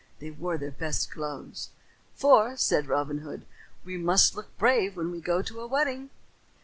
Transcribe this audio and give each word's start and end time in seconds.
They 0.17 0.31
wore 0.31 0.57
their 0.57 0.71
best 0.71 1.11
clothes. 1.11 1.69
"For," 2.15 2.57
said 2.57 2.87
Robin 2.87 3.19
Hood, 3.19 3.45
"we 3.85 3.97
must 3.99 4.35
look 4.35 4.57
brave 4.57 4.97
when 4.97 5.11
we 5.11 5.21
go 5.21 5.43
to 5.43 5.61
a 5.61 5.67
wedding." 5.67 6.09